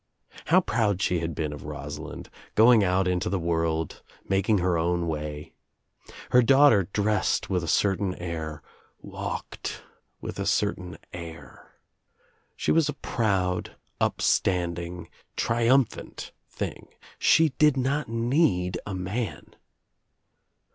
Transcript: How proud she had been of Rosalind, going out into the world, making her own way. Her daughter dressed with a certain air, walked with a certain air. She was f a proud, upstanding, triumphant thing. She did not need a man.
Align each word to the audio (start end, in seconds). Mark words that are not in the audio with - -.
How 0.45 0.61
proud 0.61 0.99
she 0.99 1.19
had 1.19 1.35
been 1.35 1.53
of 1.53 1.63
Rosalind, 1.65 2.31
going 2.55 2.83
out 2.83 3.07
into 3.07 3.29
the 3.29 3.37
world, 3.37 4.01
making 4.27 4.57
her 4.57 4.75
own 4.75 5.07
way. 5.07 5.53
Her 6.31 6.41
daughter 6.41 6.89
dressed 6.91 7.51
with 7.51 7.63
a 7.63 7.67
certain 7.67 8.15
air, 8.15 8.63
walked 9.03 9.83
with 10.19 10.39
a 10.39 10.47
certain 10.47 10.97
air. 11.13 11.75
She 12.55 12.71
was 12.71 12.89
f 12.89 12.95
a 12.95 12.99
proud, 13.01 13.75
upstanding, 13.99 15.07
triumphant 15.35 16.31
thing. 16.49 16.87
She 17.19 17.49
did 17.59 17.77
not 17.77 18.09
need 18.09 18.79
a 18.87 18.95
man. 18.95 19.53